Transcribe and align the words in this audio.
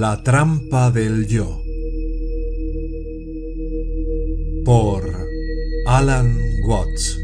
La 0.00 0.22
trampa 0.22 0.92
del 0.92 1.26
yo 1.26 1.60
por 4.64 5.02
Alan 5.88 6.38
Watts 6.68 7.18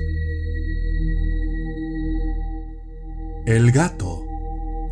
El 3.47 3.71
gato 3.71 4.25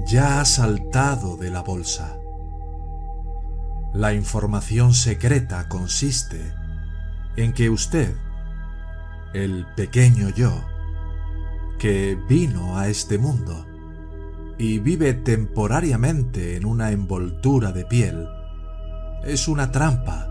ya 0.06 0.40
ha 0.40 0.44
saltado 0.44 1.36
de 1.36 1.50
la 1.50 1.62
bolsa. 1.62 2.20
La 3.92 4.14
información 4.14 4.94
secreta 4.94 5.68
consiste 5.68 6.54
en 7.36 7.52
que 7.52 7.68
usted, 7.68 8.14
el 9.34 9.66
pequeño 9.74 10.28
yo, 10.28 10.52
que 11.80 12.16
vino 12.28 12.78
a 12.78 12.86
este 12.86 13.18
mundo, 13.18 13.66
y 14.62 14.78
vive 14.78 15.12
temporariamente 15.12 16.54
en 16.54 16.66
una 16.66 16.92
envoltura 16.92 17.72
de 17.72 17.84
piel, 17.84 18.28
es 19.24 19.48
una 19.48 19.72
trampa 19.72 20.28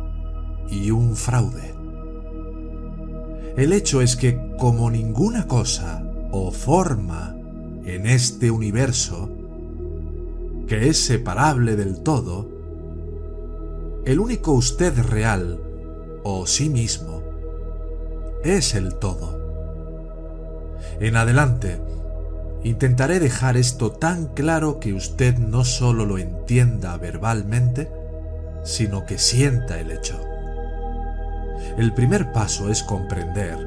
y 0.69 0.89
un 0.89 1.17
fraude. 1.17 1.75
El 3.57 3.73
hecho 3.73 4.01
es 4.01 4.15
que 4.15 4.55
como 4.57 4.89
ninguna 4.89 5.47
cosa 5.47 6.09
o 6.31 6.49
forma 6.51 7.35
en 7.83 8.05
este 8.05 8.49
universo, 8.51 9.29
que 10.65 10.87
es 10.87 10.97
separable 10.97 11.75
del 11.75 12.01
todo, 12.01 12.47
el 14.05 14.17
único 14.17 14.53
usted 14.53 14.97
real 14.97 15.59
o 16.23 16.47
sí 16.47 16.69
mismo 16.69 17.21
es 18.45 18.75
el 18.75 18.95
todo. 18.95 19.37
En 21.01 21.17
adelante, 21.17 21.81
Intentaré 22.63 23.19
dejar 23.19 23.57
esto 23.57 23.91
tan 23.91 24.27
claro 24.27 24.79
que 24.79 24.93
usted 24.93 25.37
no 25.37 25.63
solo 25.63 26.05
lo 26.05 26.19
entienda 26.19 26.95
verbalmente, 26.97 27.89
sino 28.63 29.05
que 29.05 29.17
sienta 29.17 29.79
el 29.79 29.91
hecho. 29.91 30.19
El 31.77 31.93
primer 31.93 32.31
paso 32.31 32.69
es 32.69 32.83
comprender, 32.83 33.57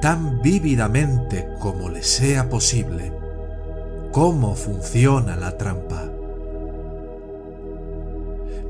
tan 0.00 0.40
vívidamente 0.40 1.48
como 1.58 1.88
le 1.88 2.04
sea 2.04 2.48
posible, 2.48 3.12
cómo 4.12 4.54
funciona 4.54 5.36
la 5.36 5.56
trampa. 5.56 6.08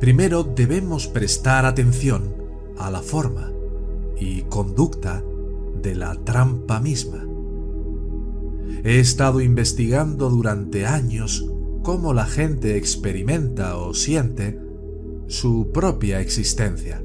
Primero 0.00 0.44
debemos 0.44 1.08
prestar 1.08 1.66
atención 1.66 2.34
a 2.78 2.90
la 2.90 3.02
forma 3.02 3.52
y 4.18 4.42
conducta 4.42 5.22
de 5.82 5.94
la 5.94 6.14
trampa 6.24 6.80
misma. 6.80 7.31
He 8.84 8.98
estado 8.98 9.40
investigando 9.40 10.28
durante 10.30 10.86
años 10.86 11.46
cómo 11.82 12.14
la 12.14 12.26
gente 12.26 12.76
experimenta 12.76 13.76
o 13.76 13.94
siente 13.94 14.58
su 15.26 15.70
propia 15.72 16.20
existencia. 16.20 17.02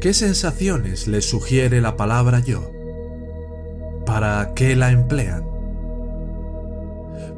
¿Qué 0.00 0.14
sensaciones 0.14 1.06
les 1.08 1.28
sugiere 1.28 1.80
la 1.80 1.96
palabra 1.96 2.40
yo? 2.40 2.70
¿Para 4.06 4.54
qué 4.54 4.74
la 4.74 4.92
emplean? 4.92 5.44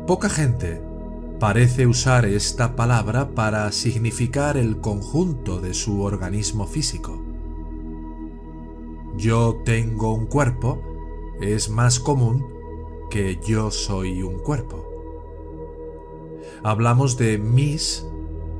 Poca 0.06 0.28
gente 0.28 0.80
parece 1.40 1.88
usar 1.88 2.24
esta 2.24 2.76
palabra 2.76 3.30
para 3.34 3.70
significar 3.72 4.56
el 4.56 4.78
conjunto 4.78 5.60
de 5.60 5.74
su 5.74 6.02
organismo 6.02 6.68
físico. 6.68 7.20
Yo 9.16 9.60
tengo 9.64 10.14
un 10.14 10.26
cuerpo 10.26 10.91
es 11.40 11.68
más 11.68 11.98
común 11.98 12.46
que 13.10 13.38
yo 13.46 13.70
soy 13.70 14.22
un 14.22 14.38
cuerpo. 14.38 14.88
Hablamos 16.64 17.18
de 17.18 17.38
mis 17.38 18.06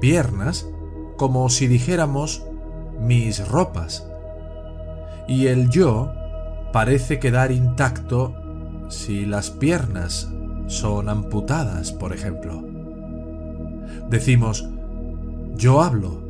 piernas 0.01 0.69
como 1.17 1.49
si 1.49 1.69
dijéramos 1.69 2.45
mis 3.01 3.49
ropas. 3.49 4.07
Y 5.29 5.47
el 5.47 5.71
yo 5.71 6.13
parece 6.73 7.19
quedar 7.19 7.53
intacto 7.53 8.35
si 8.89 9.25
las 9.25 9.51
piernas 9.51 10.29
son 10.67 11.09
amputadas, 11.09 11.93
por 11.93 12.13
ejemplo. 12.13 12.63
Decimos, 14.11 14.69
yo 15.55 15.83
hablo, 15.83 16.21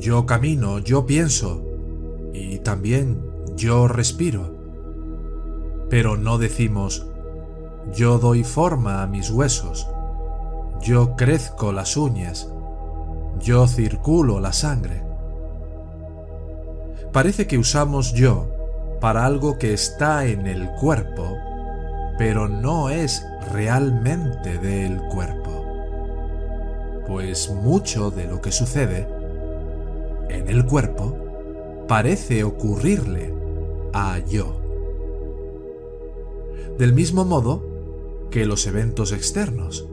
yo 0.00 0.26
camino, 0.26 0.78
yo 0.78 1.06
pienso 1.06 1.62
y 2.32 2.58
también 2.58 3.22
yo 3.54 3.86
respiro 3.88 4.55
pero 5.88 6.16
no 6.16 6.38
decimos 6.38 7.06
yo 7.94 8.18
doy 8.18 8.42
forma 8.42 9.02
a 9.02 9.06
mis 9.06 9.30
huesos, 9.30 9.88
yo 10.80 11.14
crezco 11.16 11.72
las 11.72 11.96
uñas, 11.96 12.50
yo 13.38 13.66
circulo 13.68 14.40
la 14.40 14.52
sangre. 14.52 15.02
Parece 17.12 17.46
que 17.46 17.58
usamos 17.58 18.12
yo 18.12 18.48
para 19.00 19.24
algo 19.24 19.56
que 19.58 19.72
está 19.72 20.26
en 20.26 20.46
el 20.46 20.68
cuerpo, 20.80 21.36
pero 22.18 22.48
no 22.48 22.90
es 22.90 23.24
realmente 23.52 24.58
del 24.58 25.00
cuerpo. 25.08 25.64
Pues 27.06 27.50
mucho 27.50 28.10
de 28.10 28.26
lo 28.26 28.40
que 28.40 28.50
sucede 28.50 29.08
en 30.28 30.48
el 30.48 30.66
cuerpo 30.66 31.16
parece 31.86 32.42
ocurrirle 32.42 33.32
a 33.92 34.18
yo 34.18 34.65
del 36.78 36.92
mismo 36.92 37.24
modo 37.24 37.62
que 38.30 38.44
los 38.44 38.66
eventos 38.66 39.12
externos. 39.12 39.88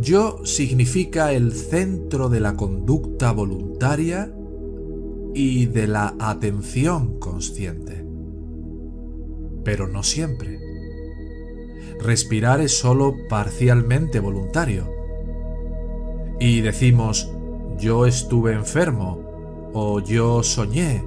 Yo 0.00 0.44
significa 0.44 1.32
el 1.32 1.52
centro 1.52 2.28
de 2.28 2.40
la 2.40 2.56
conducta 2.56 3.32
voluntaria 3.32 4.34
y 5.34 5.66
de 5.66 5.86
la 5.86 6.14
atención 6.18 7.18
consciente. 7.18 8.04
Pero 9.62 9.88
no 9.88 10.02
siempre. 10.02 10.58
Respirar 12.00 12.60
es 12.60 12.76
solo 12.76 13.14
parcialmente 13.28 14.20
voluntario. 14.20 14.90
Y 16.40 16.62
decimos, 16.62 17.30
yo 17.78 18.06
estuve 18.06 18.54
enfermo, 18.54 19.70
o 19.74 20.00
yo 20.00 20.42
soñé, 20.42 21.04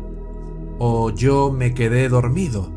o 0.78 1.10
yo 1.10 1.52
me 1.52 1.74
quedé 1.74 2.08
dormido 2.10 2.73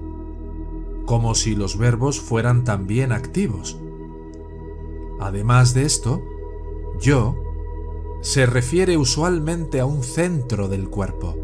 como 1.06 1.34
si 1.34 1.55
los 1.55 1.78
verbos 1.78 2.21
fueran 2.21 2.65
también 2.65 3.12
activos. 3.12 3.78
Además 5.19 5.72
de 5.72 5.84
esto, 5.84 6.22
yo 7.00 7.37
se 8.21 8.44
refiere 8.44 8.97
usualmente 8.97 9.81
a 9.81 9.87
un 9.87 10.03
centro 10.03 10.69
del 10.69 10.91
cuerpo, 10.91 11.37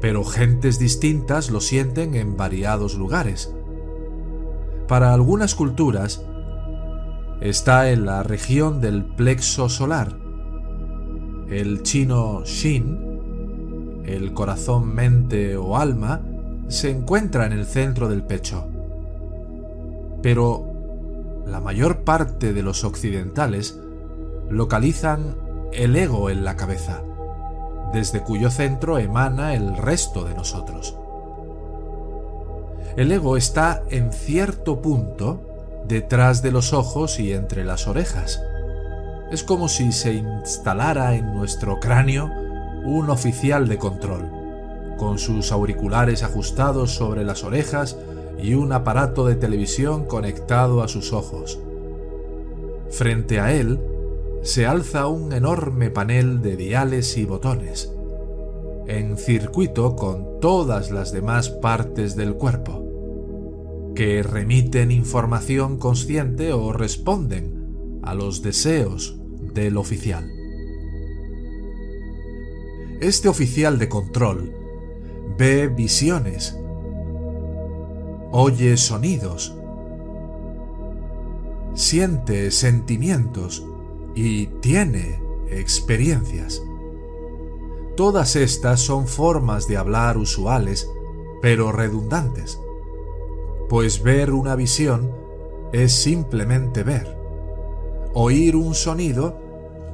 pero 0.00 0.24
gentes 0.24 0.78
distintas 0.78 1.50
lo 1.50 1.60
sienten 1.60 2.14
en 2.14 2.36
variados 2.36 2.96
lugares. 2.96 3.54
Para 4.88 5.14
algunas 5.14 5.54
culturas, 5.54 6.26
está 7.40 7.90
en 7.90 8.04
la 8.04 8.22
región 8.22 8.80
del 8.80 9.04
plexo 9.04 9.68
solar. 9.68 10.18
El 11.48 11.82
chino 11.82 12.42
Shin, 12.44 14.02
el 14.04 14.32
corazón, 14.32 14.94
mente 14.94 15.56
o 15.56 15.76
alma, 15.76 16.22
se 16.68 16.90
encuentra 16.90 17.46
en 17.46 17.52
el 17.52 17.66
centro 17.66 18.08
del 18.08 18.22
pecho. 18.22 18.66
Pero 20.22 21.42
la 21.46 21.60
mayor 21.60 22.04
parte 22.04 22.52
de 22.52 22.62
los 22.62 22.84
occidentales 22.84 23.78
localizan 24.50 25.36
el 25.72 25.94
ego 25.94 26.30
en 26.30 26.44
la 26.44 26.56
cabeza, 26.56 27.02
desde 27.92 28.22
cuyo 28.22 28.50
centro 28.50 28.98
emana 28.98 29.54
el 29.54 29.76
resto 29.76 30.24
de 30.24 30.34
nosotros. 30.34 30.96
El 32.96 33.12
ego 33.12 33.36
está 33.36 33.82
en 33.90 34.12
cierto 34.12 34.80
punto 34.80 35.40
detrás 35.86 36.42
de 36.42 36.50
los 36.50 36.72
ojos 36.72 37.20
y 37.20 37.32
entre 37.32 37.64
las 37.64 37.86
orejas. 37.86 38.40
Es 39.30 39.44
como 39.44 39.68
si 39.68 39.92
se 39.92 40.14
instalara 40.14 41.14
en 41.14 41.34
nuestro 41.34 41.78
cráneo 41.78 42.30
un 42.84 43.10
oficial 43.10 43.68
de 43.68 43.78
control 43.78 44.35
con 44.98 45.18
sus 45.18 45.52
auriculares 45.52 46.22
ajustados 46.22 46.94
sobre 46.94 47.24
las 47.24 47.44
orejas 47.44 47.96
y 48.42 48.54
un 48.54 48.72
aparato 48.72 49.26
de 49.26 49.36
televisión 49.36 50.04
conectado 50.04 50.82
a 50.82 50.88
sus 50.88 51.12
ojos. 51.12 51.58
Frente 52.90 53.40
a 53.40 53.52
él 53.52 53.80
se 54.42 54.66
alza 54.66 55.06
un 55.06 55.32
enorme 55.32 55.90
panel 55.90 56.40
de 56.40 56.56
diales 56.56 57.16
y 57.16 57.24
botones, 57.24 57.92
en 58.86 59.16
circuito 59.16 59.96
con 59.96 60.40
todas 60.40 60.90
las 60.90 61.12
demás 61.12 61.50
partes 61.50 62.14
del 62.14 62.34
cuerpo, 62.34 62.84
que 63.94 64.22
remiten 64.22 64.90
información 64.90 65.78
consciente 65.78 66.52
o 66.52 66.72
responden 66.72 68.00
a 68.02 68.14
los 68.14 68.42
deseos 68.42 69.18
del 69.52 69.76
oficial. 69.76 70.30
Este 73.00 73.28
oficial 73.28 73.78
de 73.78 73.88
control 73.88 74.55
ve 75.38 75.68
visiones, 75.68 76.58
oye 78.32 78.76
sonidos, 78.76 79.56
siente 81.74 82.50
sentimientos 82.50 83.66
y 84.14 84.46
tiene 84.46 85.20
experiencias. 85.50 86.62
Todas 87.96 88.36
estas 88.36 88.80
son 88.80 89.06
formas 89.06 89.68
de 89.68 89.76
hablar 89.76 90.18
usuales, 90.18 90.90
pero 91.40 91.72
redundantes, 91.72 92.60
pues 93.68 94.02
ver 94.02 94.32
una 94.32 94.54
visión 94.54 95.10
es 95.72 95.92
simplemente 95.92 96.82
ver. 96.82 97.16
Oír 98.14 98.56
un 98.56 98.74
sonido 98.74 99.38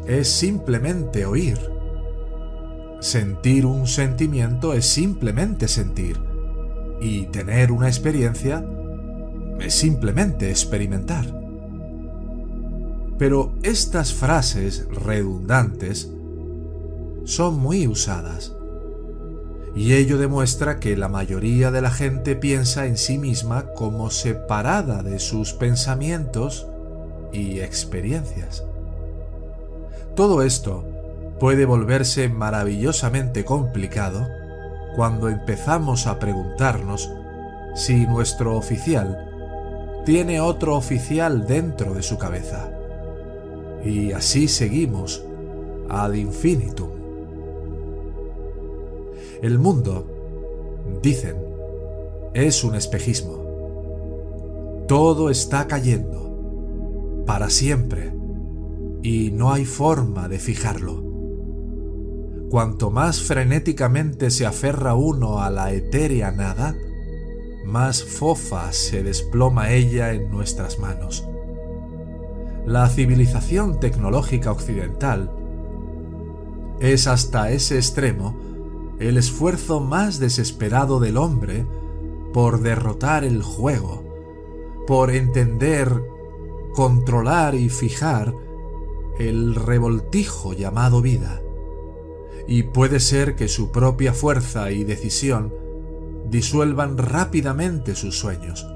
es 0.06 0.28
simplemente 0.28 1.26
oír. 1.26 1.72
Sentir 3.02 3.66
un 3.66 3.88
sentimiento 3.88 4.75
es 4.75 4.87
simplemente 4.87 5.66
sentir. 5.66 6.20
Y 7.00 7.26
tener 7.26 7.72
una 7.72 7.88
experiencia 7.88 8.64
es 9.58 9.75
simplemente 9.75 10.50
experimentar. 10.50 11.26
Pero 13.19 13.54
estas 13.64 14.14
frases 14.14 14.87
redundantes 14.88 16.12
son 17.25 17.58
muy 17.58 17.88
usadas. 17.88 18.54
Y 19.75 19.94
ello 19.94 20.16
demuestra 20.16 20.78
que 20.78 20.96
la 20.96 21.08
mayoría 21.08 21.72
de 21.72 21.82
la 21.82 21.90
gente 21.90 22.37
piensa 22.37 22.87
en 22.87 22.96
sí 22.96 23.19
misma 23.19 23.66
como 23.75 24.10
separada 24.10 25.02
de 25.02 25.19
sus 25.19 25.54
pensamientos 25.54 26.69
y 27.32 27.58
experiencias. 27.58 28.62
Todo 30.14 30.43
esto 30.43 30.92
puede 31.43 31.65
volverse 31.65 32.29
maravillosamente 32.29 33.44
complicado 33.44 34.29
cuando 34.94 35.29
empezamos 35.29 36.06
a 36.06 36.21
preguntarnos 36.21 37.11
si 37.75 38.06
nuestro 38.06 38.56
oficial 38.56 39.29
tiene 40.05 40.41
otro 40.41 40.77
oficial 40.77 41.44
dentro 41.44 41.94
de 41.94 42.03
su 42.05 42.17
cabeza. 42.17 42.71
Y 43.85 44.12
así 44.12 44.47
seguimos 44.47 45.25
ad 45.89 46.12
infinitum. 46.12 46.91
El 49.43 49.59
mundo, 49.59 50.06
dicen, 51.03 51.38
es 52.35 52.62
un 52.62 52.77
espejismo. 52.77 54.85
Todo 54.87 55.29
está 55.29 55.67
cayendo, 55.67 57.25
para 57.27 57.50
siempre, 57.50 58.12
y 59.03 59.33
no 59.33 59.53
hay 59.53 59.65
forma 59.65 60.29
de 60.29 60.38
fijarlo. 60.38 61.12
Cuanto 62.52 62.90
más 62.90 63.22
frenéticamente 63.22 64.31
se 64.31 64.44
aferra 64.44 64.93
uno 64.93 65.40
a 65.40 65.49
la 65.49 65.72
etérea 65.72 66.32
nada, 66.32 66.76
más 67.64 68.04
fofa 68.04 68.72
se 68.72 69.02
desploma 69.02 69.70
ella 69.70 70.12
en 70.12 70.31
nuestras 70.31 70.78
manos. 70.78 71.26
La 72.66 72.90
civilización 72.90 73.81
tecnológica 73.81 74.52
occidental 74.52 75.34
es 76.78 77.06
hasta 77.06 77.50
ese 77.50 77.76
extremo 77.76 78.37
el 78.99 79.16
esfuerzo 79.16 79.81
más 79.81 80.19
desesperado 80.19 81.00
del 81.00 81.16
hombre 81.16 81.64
por 82.34 82.60
derrotar 82.60 83.25
el 83.25 83.43
juego, 83.43 84.04
por 84.87 85.10
entender, 85.10 86.02
controlar 86.75 87.54
y 87.54 87.70
fijar 87.70 88.34
el 89.19 89.54
revoltijo 89.54 90.52
llamado 90.52 91.00
vida. 91.00 91.42
Y 92.49 92.65
puede 92.65 93.00
ser 93.00 93.37
que 93.37 93.49
su 93.49 93.71
propia 93.71 94.12
fuerza 94.12 94.71
y 94.71 94.85
decisión 94.85 95.53
disuelvan 96.31 96.99
rápidamente 96.99 97.94
sus 97.94 98.19
sueños. 98.19 98.67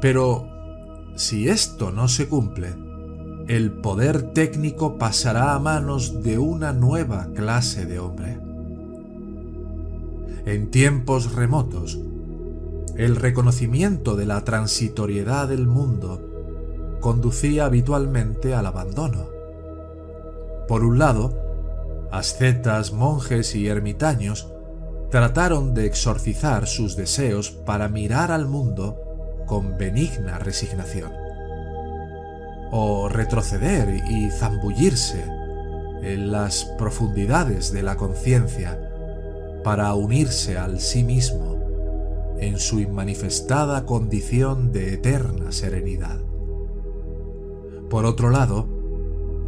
Pero 0.00 0.48
si 1.16 1.48
esto 1.48 1.90
no 1.90 2.08
se 2.08 2.28
cumple, 2.28 2.74
el 3.46 3.72
poder 3.72 4.32
técnico 4.32 4.96
pasará 4.96 5.54
a 5.54 5.58
manos 5.58 6.22
de 6.22 6.38
una 6.38 6.72
nueva 6.72 7.28
clase 7.34 7.84
de 7.84 7.98
hombre. 7.98 8.38
En 10.46 10.70
tiempos 10.70 11.34
remotos, 11.34 11.98
el 12.96 13.16
reconocimiento 13.16 14.16
de 14.16 14.26
la 14.26 14.44
transitoriedad 14.44 15.48
del 15.48 15.66
mundo 15.66 16.20
conducía 17.00 17.66
habitualmente 17.66 18.54
al 18.54 18.66
abandono. 18.66 19.26
Por 20.68 20.84
un 20.84 20.98
lado, 20.98 21.43
ascetas, 22.18 22.92
monjes 22.92 23.56
y 23.56 23.66
ermitaños 23.66 24.48
trataron 25.10 25.74
de 25.74 25.86
exorcizar 25.86 26.66
sus 26.66 26.96
deseos 26.96 27.50
para 27.50 27.88
mirar 27.88 28.30
al 28.30 28.46
mundo 28.46 29.00
con 29.46 29.76
benigna 29.76 30.38
resignación. 30.38 31.12
O 32.70 33.08
retroceder 33.08 33.88
y 34.08 34.30
zambullirse 34.30 35.24
en 36.02 36.30
las 36.30 36.64
profundidades 36.78 37.72
de 37.72 37.82
la 37.82 37.96
conciencia 37.96 38.78
para 39.64 39.92
unirse 39.94 40.56
al 40.56 40.80
sí 40.80 41.02
mismo 41.02 42.36
en 42.38 42.58
su 42.58 42.78
inmanifestada 42.78 43.86
condición 43.86 44.70
de 44.70 44.94
eterna 44.94 45.50
serenidad. 45.50 46.20
Por 47.90 48.06
otro 48.06 48.30
lado, 48.30 48.73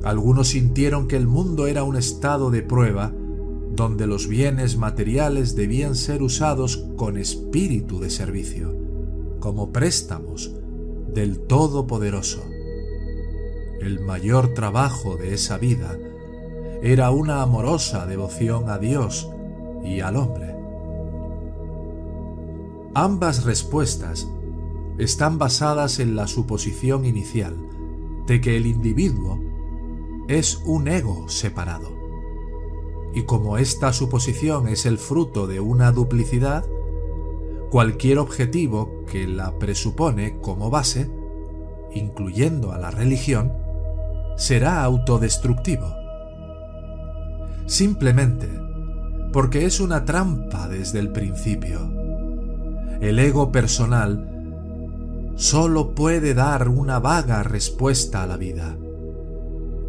algunos 0.07 0.51
sintieron 0.51 1.09
que 1.09 1.17
el 1.17 1.27
mundo 1.27 1.67
era 1.67 1.83
un 1.83 1.97
estado 1.97 2.53
de 2.53 2.63
prueba 2.63 3.13
donde 3.75 4.07
los 4.07 4.29
bienes 4.29 4.77
materiales 4.77 5.57
debían 5.57 5.97
ser 5.97 6.23
usados 6.23 6.77
con 6.97 7.19
espíritu 7.19 7.99
de 7.99 8.09
servicio, 8.09 8.73
como 9.41 9.73
préstamos 9.73 10.55
del 11.13 11.41
Todopoderoso. 11.41 12.45
El 13.81 13.99
mayor 13.99 14.55
trabajo 14.55 15.17
de 15.17 15.35
esa 15.35 15.59
vida 15.59 15.99
era 16.85 17.11
una 17.11 17.43
amorosa 17.43 18.07
devoción 18.07 18.71
a 18.71 18.79
Dios 18.79 19.29
y 19.85 20.03
al 20.03 20.15
hombre. 20.15 20.55
Ambas 22.95 23.43
respuestas 23.43 24.29
están 24.99 25.39
basadas 25.39 25.99
en 25.99 26.15
la 26.15 26.29
suposición 26.29 27.07
inicial 27.07 27.57
de 28.29 28.41
que 28.41 28.57
el 28.57 28.67
individuo 28.67 29.46
es 30.29 30.63
un 30.65 30.89
ego 30.89 31.29
separado. 31.29 31.91
Y 33.15 33.23
como 33.23 33.59
esta 33.59 33.93
suposición 33.93 34.69
es 34.69 34.87
el 34.87 34.99
fruto 34.99 35.47
de 35.47 35.61
una 35.61 35.93
duplicidad, 35.93 36.65
cualquier 37.71 38.19
objetivo 38.19 39.05
que 39.11 39.27
la 39.27 39.59
presupone 39.59 40.41
como 40.41 40.71
base, 40.71 41.11
incluyendo 41.95 42.73
a 42.73 42.79
la 42.79 42.91
religión, 42.91 43.53
será 44.37 44.83
autodestructivo. 44.83 45.87
Simplemente 47.67 48.49
porque 49.33 49.67
es 49.67 49.81
una 49.81 50.05
trampa 50.05 50.67
desde 50.69 50.99
el 50.99 51.11
principio. 51.11 51.91
El 53.01 53.19
ego 53.19 53.53
personal 53.53 54.33
solo 55.35 55.95
puede 55.95 56.33
dar 56.33 56.69
una 56.69 56.99
vaga 56.99 57.43
respuesta 57.43 58.23
a 58.23 58.27
la 58.27 58.39
vida, 58.39 58.79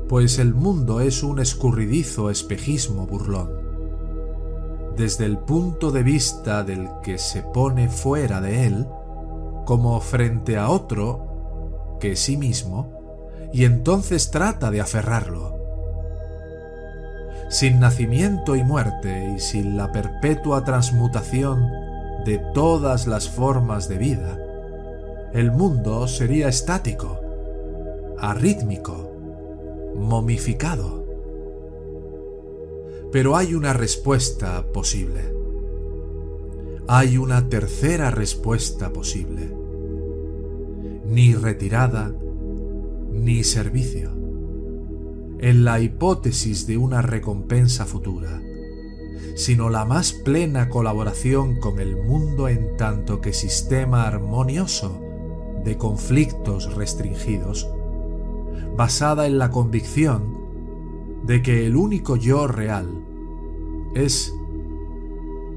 pues 0.07 0.39
el 0.39 0.53
mundo 0.53 1.01
es 1.01 1.21
un 1.21 1.39
escurridizo 1.39 2.29
espejismo 2.29 3.05
burlón. 3.05 3.51
Desde 4.95 5.25
el 5.25 5.37
punto 5.37 5.91
de 5.91 6.03
vista 6.03 6.63
del 6.63 6.87
que 7.03 7.17
se 7.17 7.43
pone 7.43 7.89
fuera 7.89 8.39
de 8.39 8.65
él, 8.65 8.87
como 9.65 9.99
frente 9.99 10.57
a 10.57 10.69
otro 10.69 11.97
que 11.99 12.15
sí 12.15 12.37
mismo, 12.37 13.49
y 13.51 13.65
entonces 13.65 14.31
trata 14.31 14.71
de 14.71 14.81
aferrarlo. 14.81 15.57
Sin 17.49 17.79
nacimiento 17.79 18.55
y 18.55 18.63
muerte 18.63 19.33
y 19.35 19.39
sin 19.39 19.77
la 19.77 19.91
perpetua 19.91 20.63
transmutación 20.63 21.65
de 22.25 22.41
todas 22.53 23.07
las 23.07 23.29
formas 23.29 23.87
de 23.87 23.97
vida, 23.97 24.37
el 25.33 25.51
mundo 25.51 26.07
sería 26.07 26.47
estático, 26.47 27.19
arrítmico, 28.17 29.16
momificado. 29.97 31.05
Pero 33.11 33.35
hay 33.35 33.55
una 33.55 33.73
respuesta 33.73 34.71
posible. 34.71 35.35
hay 36.89 37.17
una 37.17 37.49
tercera 37.49 38.11
respuesta 38.11 38.93
posible. 38.93 39.51
Ni 41.05 41.33
retirada, 41.33 42.13
ni 43.11 43.43
servicio. 43.43 44.11
En 45.39 45.65
la 45.65 45.81
hipótesis 45.81 46.65
de 46.65 46.77
una 46.77 47.01
recompensa 47.01 47.85
futura, 47.85 48.41
sino 49.35 49.69
la 49.69 49.85
más 49.85 50.13
plena 50.13 50.69
colaboración 50.69 51.59
con 51.59 51.79
el 51.79 51.95
mundo 51.95 52.47
en 52.47 52.75
tanto 52.77 53.21
que 53.21 53.33
sistema 53.33 54.07
armonioso 54.07 54.99
de 55.63 55.77
conflictos 55.77 56.73
restringidos, 56.73 57.69
basada 58.77 59.27
en 59.27 59.37
la 59.37 59.51
convicción 59.51 60.37
de 61.23 61.41
que 61.41 61.65
el 61.65 61.75
único 61.75 62.15
yo 62.15 62.47
real 62.47 63.03
es 63.93 64.33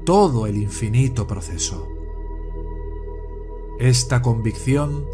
todo 0.03 0.47
el 0.47 0.57
infinito 0.57 1.27
proceso. 1.27 1.87
Esta 3.79 4.21
convicción 4.21 5.05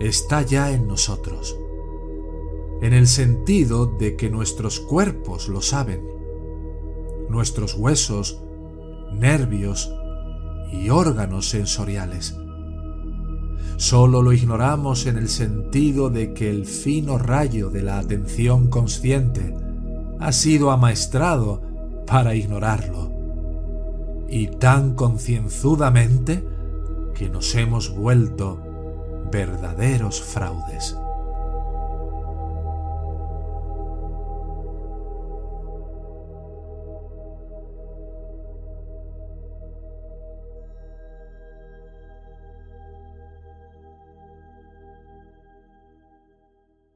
está 0.00 0.42
ya 0.42 0.72
en 0.72 0.86
nosotros, 0.86 1.58
en 2.80 2.94
el 2.94 3.06
sentido 3.06 3.86
de 3.86 4.16
que 4.16 4.30
nuestros 4.30 4.80
cuerpos 4.80 5.48
lo 5.48 5.60
saben 5.60 6.14
nuestros 7.28 7.74
huesos, 7.74 8.40
nervios 9.12 9.90
y 10.72 10.90
órganos 10.90 11.48
sensoriales. 11.48 12.34
Solo 13.76 14.22
lo 14.22 14.32
ignoramos 14.32 15.06
en 15.06 15.18
el 15.18 15.28
sentido 15.28 16.10
de 16.10 16.32
que 16.32 16.50
el 16.50 16.66
fino 16.66 17.18
rayo 17.18 17.70
de 17.70 17.82
la 17.82 17.98
atención 17.98 18.68
consciente 18.68 19.54
ha 20.20 20.32
sido 20.32 20.70
amaestrado 20.70 21.60
para 22.06 22.34
ignorarlo. 22.34 23.10
Y 24.28 24.46
tan 24.46 24.94
concienzudamente 24.94 26.44
que 27.14 27.28
nos 27.28 27.54
hemos 27.54 27.94
vuelto 27.94 28.60
verdaderos 29.30 30.20
fraudes. 30.20 30.96